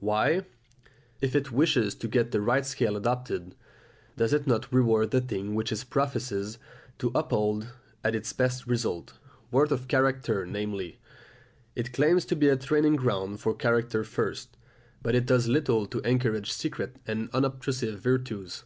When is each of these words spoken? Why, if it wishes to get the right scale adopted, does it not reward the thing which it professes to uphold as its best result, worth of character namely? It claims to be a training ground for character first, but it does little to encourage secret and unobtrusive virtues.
Why, 0.00 0.42
if 1.20 1.34
it 1.34 1.50
wishes 1.50 1.96
to 1.96 2.06
get 2.06 2.30
the 2.30 2.40
right 2.40 2.64
scale 2.64 2.96
adopted, 2.96 3.56
does 4.16 4.32
it 4.32 4.46
not 4.46 4.72
reward 4.72 5.10
the 5.10 5.20
thing 5.20 5.56
which 5.56 5.72
it 5.72 5.84
professes 5.90 6.56
to 7.00 7.10
uphold 7.16 7.72
as 8.04 8.14
its 8.14 8.32
best 8.32 8.68
result, 8.68 9.14
worth 9.50 9.72
of 9.72 9.88
character 9.88 10.46
namely? 10.46 11.00
It 11.74 11.92
claims 11.92 12.24
to 12.26 12.36
be 12.36 12.48
a 12.48 12.56
training 12.56 12.94
ground 12.94 13.40
for 13.40 13.54
character 13.56 14.04
first, 14.04 14.56
but 15.02 15.16
it 15.16 15.26
does 15.26 15.48
little 15.48 15.84
to 15.86 15.98
encourage 16.08 16.52
secret 16.52 16.94
and 17.04 17.28
unobtrusive 17.32 17.98
virtues. 17.98 18.62